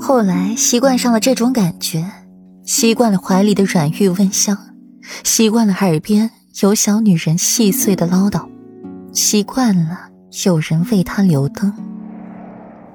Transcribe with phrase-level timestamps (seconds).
[0.00, 2.04] 后来习惯上了这种感觉，
[2.64, 4.56] 习惯了怀里的软玉温香，
[5.24, 6.30] 习惯了耳边
[6.62, 8.48] 有小女人细碎的唠叨，
[9.12, 10.08] 习惯了
[10.44, 11.72] 有人为他留灯。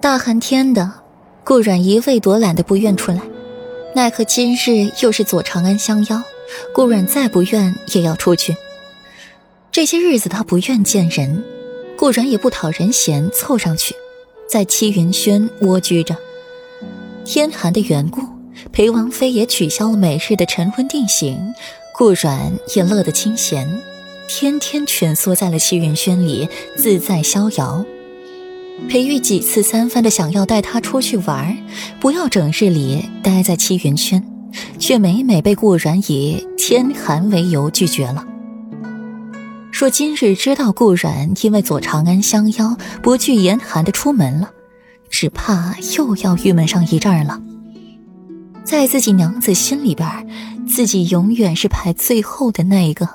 [0.01, 0.91] 大寒天的，
[1.43, 3.21] 顾阮一味躲懒的不愿出来，
[3.93, 6.21] 奈何今日又是左长安相邀，
[6.73, 8.55] 顾阮再不愿也要出去。
[9.71, 11.43] 这些日子他不愿见人，
[11.97, 13.93] 顾阮也不讨人嫌，凑上去，
[14.49, 16.17] 在七云轩蜗居着。
[17.25, 18.21] 天寒的缘故，
[18.71, 21.35] 裴王妃也取消了每日的晨昏定省，
[21.91, 23.67] 顾阮也乐得清闲，
[24.27, 27.83] 天天蜷缩在了七云轩里，自在逍遥。
[28.87, 31.57] 裴玉几次三番的想要带他出去玩，
[31.99, 34.23] 不要整日里待在七云轩，
[34.77, 38.23] 却每每被顾阮以天寒为由拒绝了。
[39.71, 44.51] 说今日知道顾阮因为左长安相邀，不惧严寒的出门了。
[45.17, 47.41] 只怕又要郁闷上一阵儿了。
[48.65, 50.27] 在自己娘子心里边，
[50.67, 53.07] 自己永远是排最后的那一个。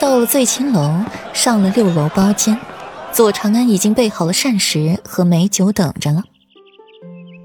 [0.00, 2.58] 到了醉青楼，上了六楼包间，
[3.12, 6.24] 左长安已经备好了膳食和美酒等着了。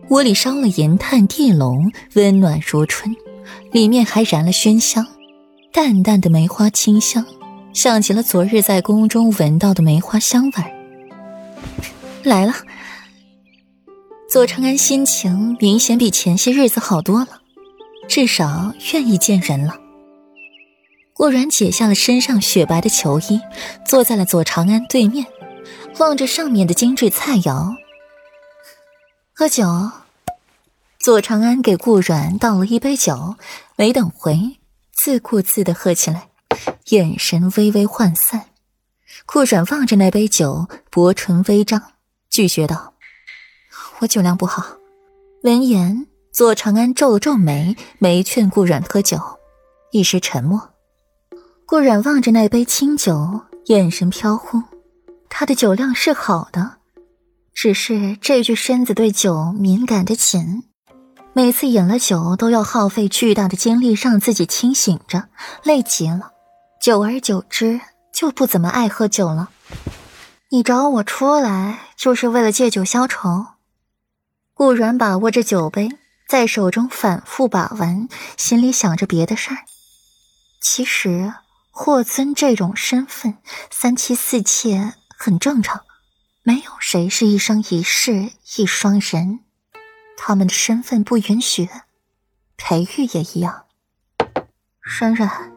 [0.10, 3.16] 屋里烧了银炭地笼，温暖如春，
[3.72, 5.06] 里面还燃了熏香，
[5.72, 7.24] 淡淡的梅花清香，
[7.72, 10.72] 像极了昨日在宫中闻到的梅花香味儿。
[12.24, 12.56] 来了。
[14.32, 17.42] 左长安心情明显比前些日子好多了，
[18.08, 19.78] 至少愿意见人了。
[21.12, 23.42] 顾然解下了身上雪白的球衣，
[23.86, 25.28] 坐在了左长安对面，
[25.98, 27.76] 望着上面的精致菜肴。
[29.34, 29.92] 喝酒。
[30.98, 33.36] 左长安给顾阮倒了一杯酒，
[33.76, 34.60] 没等回，
[34.94, 36.30] 自顾自的喝起来，
[36.86, 38.46] 眼神微微涣散。
[39.26, 41.84] 顾阮望着那杯酒，薄唇微张，
[42.30, 42.94] 拒绝道。
[44.02, 44.66] 我酒量不好。
[45.44, 49.20] 闻言，左长安皱了皱眉，没劝顾阮喝酒，
[49.92, 50.70] 一时沉默。
[51.68, 54.64] 顾阮望着那杯清酒，眼神飘忽。
[55.30, 56.78] 他的酒量是好的，
[57.54, 60.64] 只是这具身子对酒敏感的紧，
[61.34, 65.26] 每次饮了酒都要耗费巨大的精力让自己清醒着，
[65.64, 66.32] 累极了。
[66.82, 67.80] 久而久之，
[68.12, 69.50] 就不怎么爱喝酒了。
[70.50, 73.46] 你找我出来，就是为了借酒消愁。
[74.62, 75.90] 顾然把握着酒杯，
[76.28, 78.08] 在手中反复把玩，
[78.38, 79.58] 心里想着别的事儿。
[80.62, 81.34] 其实
[81.72, 83.40] 霍尊这种身份，
[83.72, 85.82] 三妻四妾很正常，
[86.44, 89.40] 没有谁是一生一世一双人，
[90.16, 91.68] 他们的身份不允许。
[92.56, 93.66] 裴玉也一样。
[94.80, 95.52] 冉冉，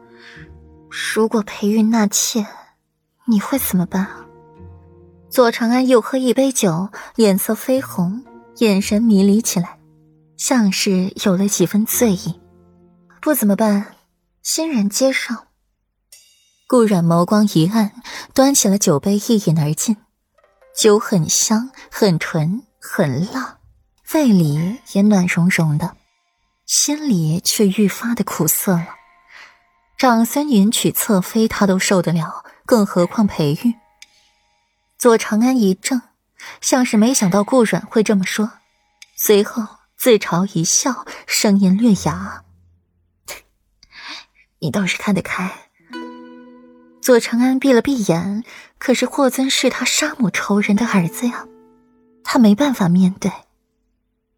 [0.89, 2.47] 如果裴玉纳妾，
[3.25, 4.09] 你会怎么办？
[5.29, 8.25] 左长安又喝一杯酒，脸色绯红。
[8.57, 9.77] 眼神迷离起来，
[10.37, 12.39] 像是有了几分醉意。
[13.21, 13.95] 不怎么办，
[14.41, 15.33] 欣然接受。
[16.67, 17.91] 顾染眸光一暗，
[18.33, 19.97] 端起了酒杯一饮而尽。
[20.75, 23.59] 酒很香，很纯，很辣，
[24.13, 25.95] 胃里也暖融融的，
[26.65, 28.87] 心里却愈发的苦涩了。
[29.97, 33.75] 长孙允娶侧妃，他都受得了，更何况裴玉？
[34.97, 36.01] 左长安一怔。
[36.61, 38.51] 像是没想到顾阮会这么说，
[39.15, 39.63] 随后
[39.97, 42.43] 自嘲一笑，声音略哑
[44.59, 45.51] ：“你倒是看得开。”
[47.01, 48.43] 左长安闭了闭眼，
[48.79, 51.45] 可是霍尊是他杀母仇人的儿子呀，
[52.23, 53.31] 他没办法面对。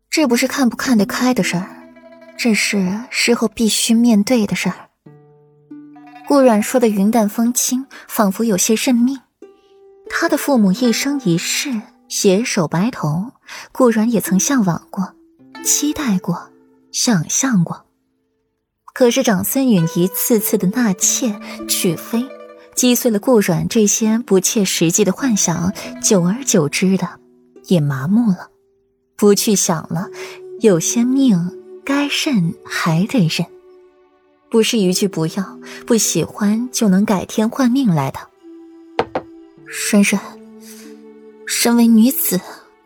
[0.09, 1.69] 这不是看不看得开的事儿，
[2.37, 4.89] 这是事后必须面对的事儿。
[6.27, 9.21] 顾阮说的云淡风轻，仿佛有些认命。
[10.09, 11.81] 他的父母一生一世。
[12.09, 13.31] 携手白头，
[13.71, 15.13] 顾然也曾向往过，
[15.63, 16.49] 期待过，
[16.91, 17.85] 想象过。
[18.93, 22.25] 可是长孙允一次次的纳妾娶妃，
[22.75, 25.73] 击碎了顾阮这些不切实际的幻想。
[26.01, 27.19] 久而久之的，
[27.65, 28.49] 也麻木了，
[29.15, 30.07] 不去想了。
[30.61, 31.51] 有些命
[31.85, 33.45] 该认还得认，
[34.49, 38.19] 不是一句不要、不喜欢就能改天换命来的。
[39.91, 40.46] 冉冉。
[41.47, 42.39] 身为女子，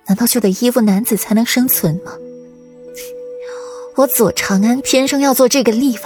[0.06, 2.13] 难道就得依附男子才能生存吗？
[3.96, 6.04] 我左长安天生要做这个例外。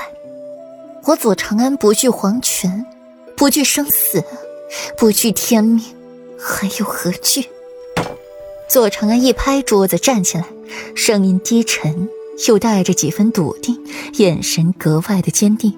[1.04, 2.86] 我左长安不惧皇权，
[3.36, 4.24] 不惧生死，
[4.98, 5.84] 不惧天命，
[6.40, 7.46] 还有何惧？
[8.68, 10.46] 左长安一拍桌子，站起来，
[10.96, 12.10] 声音低沉，
[12.48, 13.78] 又带着几分笃定，
[14.14, 15.78] 眼神格外的坚定，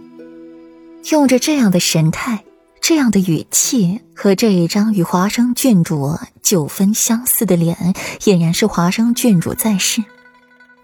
[1.09, 2.43] 用着这样的神态。
[2.87, 7.75] 这样的语气和这一张与华生郡主九分相似的脸，
[8.21, 10.01] 俨然是华生郡主在世，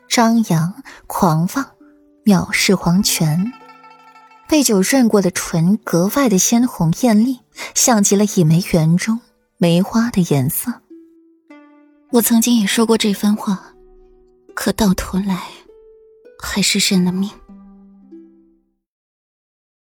[0.09, 1.65] 张扬、狂放，
[2.25, 3.53] 藐视皇权。
[4.49, 7.39] 被酒润过的唇格外的鲜红艳丽，
[7.73, 9.21] 像极了一枚园中
[9.55, 10.73] 梅花的颜色。
[12.11, 13.73] 我曾经也说过这番话，
[14.53, 15.41] 可到头来，
[16.37, 17.29] 还是认了命。